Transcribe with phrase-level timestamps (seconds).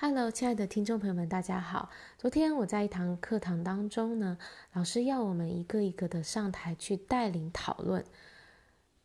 [0.00, 1.90] Hello，亲爱的听众朋友们，大家好。
[2.18, 4.38] 昨天我在一堂课堂当中呢，
[4.72, 8.04] 老师要我们一个一个的上台去带领讨论。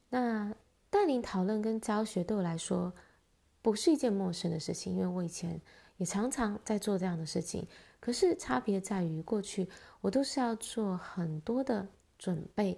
[0.09, 0.53] 那
[0.91, 2.93] 带领讨论跟教学对我来说
[3.63, 5.59] 不是一件陌生的事情，因为我以前
[5.97, 7.67] 也常常在做这样的事情。
[7.99, 9.67] 可是差别在于，过去
[9.99, 11.87] 我都是要做很多的
[12.19, 12.77] 准备，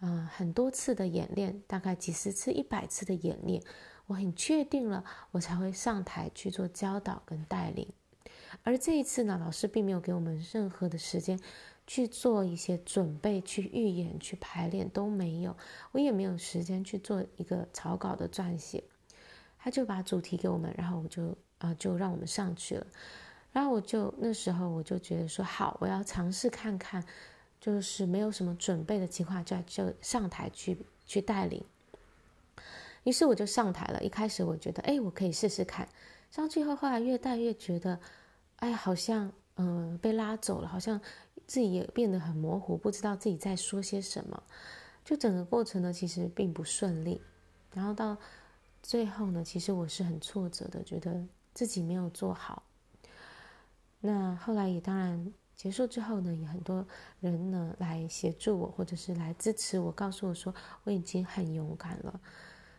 [0.00, 3.62] 嗯、很多次的演练，大概几十次、一百次的演练。
[4.06, 7.88] 我很确定了，我才会上台去做教导跟带领。
[8.62, 11.38] 而这一次呢，老师并没有给我们任何的时间
[11.86, 15.56] 去做一些准备、去预演、去排练都没有。
[15.92, 18.82] 我也没有时间去做一个草稿的撰写。
[19.58, 22.86] 他就把主题给我们，然后我就啊、就让我们上去了。
[23.52, 27.04] 然后我就那时候我就觉得说，好，我要尝试看看，
[27.60, 31.64] 就是没有什么准备的情况下就上台去去带领。
[33.06, 34.02] 于是我就上台了。
[34.02, 35.88] 一开始我觉得，哎，我可以试试看。
[36.32, 38.00] 上去后，后来越带越觉得，
[38.56, 41.00] 哎，好像嗯、呃、被拉走了，好像
[41.46, 44.42] 自己也变得很模糊，不知道自己在说些什么。
[45.04, 47.22] 就整个过程呢，其实并不顺利。
[47.72, 48.18] 然后到
[48.82, 52.64] 最后呢，其实我是很挫折的，觉得自己没有做好。
[54.00, 56.84] 那后来也当然结束之后呢，也很多
[57.20, 62.20] 人呢来协助我，或者是来支持我，告诉我说我已经很勇敢了。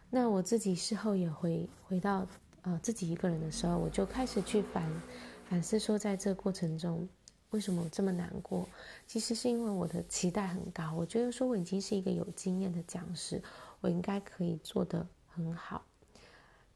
[0.09, 2.25] 那我自己事后也回回到
[2.61, 4.89] 呃自己一个人的时候，我就开始去反
[5.49, 7.07] 反思说，在这过程中
[7.49, 8.67] 为什么我这么难过？
[9.05, 13.41] 其实是因为我的期待很高，我觉得说我已经是一个有经验的讲师，
[13.81, 15.85] 我应该可以做得很好。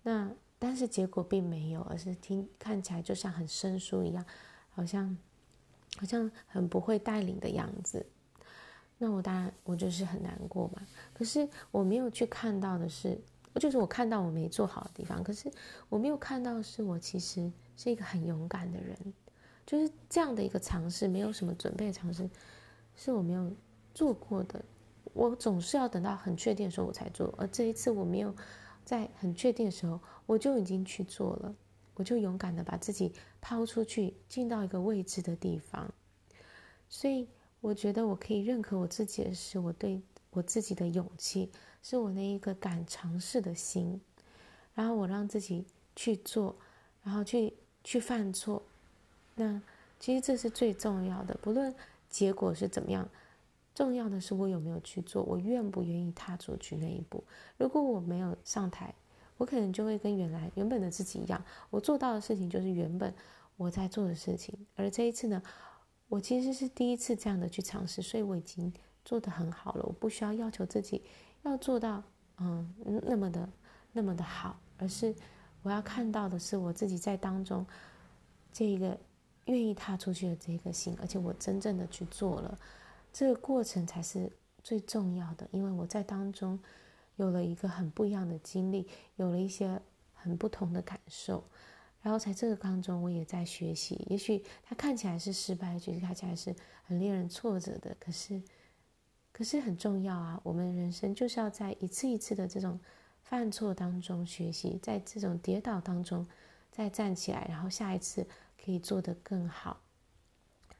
[0.03, 0.29] 那
[0.59, 4.25] 但是结果并没有，而是听看起来就像很生疏一样，
[4.69, 5.17] 好像
[5.97, 8.05] 好像很不会带领的样子。
[9.03, 10.83] 那我当然，我就是很难过嘛。
[11.11, 13.19] 可是我没有去看到的是，
[13.55, 15.23] 就是我看到我没做好的地方。
[15.23, 15.51] 可是
[15.89, 18.95] 我没有看到是，我其实是一个很勇敢的人。
[19.65, 22.29] 就是这样的一个尝试，没有什么准备的尝试，
[22.95, 23.51] 是我没有
[23.91, 24.63] 做过的。
[25.13, 28.31] 我总是要等到很确定的时候我才做，而这一次我没有
[28.85, 31.55] 在很确定的时候，我就已经去做了。
[31.95, 35.91] 我就勇敢的把自己抛出去，进到一个未知的地方。
[36.87, 37.27] 所以。
[37.61, 40.01] 我觉得我可以认可我自己的是，我对
[40.31, 41.49] 我自己的勇气，
[41.83, 44.01] 是我那一个敢尝试的心，
[44.73, 45.63] 然后我让自己
[45.95, 46.55] 去做，
[47.03, 48.63] 然后去去犯错，
[49.35, 49.61] 那
[49.99, 51.73] 其实这是最重要的，不论
[52.09, 53.07] 结果是怎么样，
[53.75, 57.23] 重要的是我有没有去做，我愿不愿意踏出去那一步。
[57.57, 58.93] 如果我没有上台，
[59.37, 63.13] 我可能就会跟原来原本的自己一样，我做到的事情就是原本
[63.57, 65.43] 我在做的事情，而这一次呢，
[66.11, 68.71] 我其实是第一次这样的去尝试，所以我已经
[69.05, 69.83] 做得很好了。
[69.85, 71.01] 我不需要要求自己
[71.43, 72.03] 要做到
[72.35, 72.69] 嗯
[73.07, 73.49] 那么的
[73.93, 75.15] 那么的好，而是
[75.63, 77.65] 我要看到的是我自己在当中
[78.51, 78.99] 这一个
[79.45, 82.59] 愿意踏出去的这个心，而且我真正的去做了，
[83.13, 84.29] 这个过程才是
[84.61, 85.47] 最重要的。
[85.51, 86.59] 因为我在当中
[87.15, 88.85] 有了一个很不一样的经历，
[89.15, 89.81] 有了一些
[90.13, 91.41] 很不同的感受。
[92.01, 94.05] 然后在这个当中，我也在学习。
[94.09, 97.95] 也许他看起来是失败，其实看起来是很令人挫折的。
[97.99, 98.41] 可是，
[99.31, 100.41] 可是很重要啊！
[100.43, 102.79] 我们人生就是要在一次一次的这种
[103.21, 106.25] 犯错当中学习，在这种跌倒当中
[106.71, 108.25] 再站起来，然后下一次
[108.63, 109.79] 可以做得更好。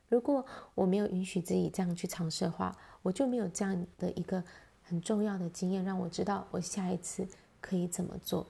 [0.10, 0.46] 如果
[0.76, 4.44] 我没有允许自己这样去尝试的话，我就没有这样的一个
[4.82, 7.28] 很重要的经验，让我知道我下一次
[7.62, 8.46] 可以怎么做。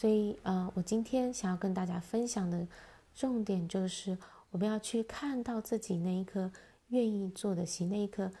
[0.00, 2.66] 所以，呃，我今天想要跟大家分享的
[3.14, 4.16] 重点就是，
[4.50, 6.50] 我们要去看到自己那一颗
[6.88, 8.32] 愿意做的心，那一颗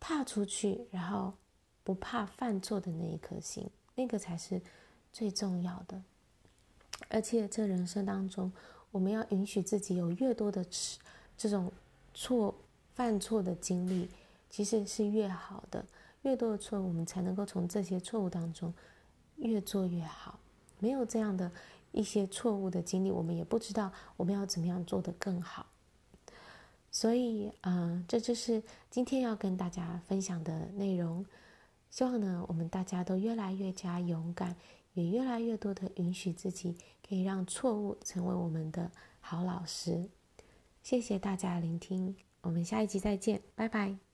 [0.00, 1.32] 踏出去，然后
[1.84, 4.60] 不怕犯错的那一颗心，那个才是
[5.12, 6.02] 最重要的。
[7.08, 8.50] 而且，这人生当中，
[8.90, 10.66] 我们要允许自己有越多的
[11.38, 11.70] 这种
[12.14, 12.52] 错
[12.94, 14.08] 犯错的经历，
[14.50, 15.86] 其实是越好的。
[16.22, 18.74] 越多的错，我们才能够从这些错误当中
[19.36, 20.40] 越做越好。
[20.78, 21.50] 没有这样的
[21.92, 25.66] 一些错误的经历，我们也不知道我们要怎么样做得更好。
[26.90, 31.24] 所以，嗯、这就是今天要跟大家分享的内容。
[31.90, 34.56] 希望呢，我们大家都越来越加勇敢，
[34.94, 36.76] 也越来越多的允许自己，
[37.06, 38.90] 可以让错误成为我们的
[39.20, 40.08] 好老师。
[40.82, 44.05] 谢谢大家聆听，我们下一集再见，拜拜。